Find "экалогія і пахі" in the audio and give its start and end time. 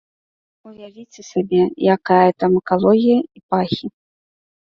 2.61-3.87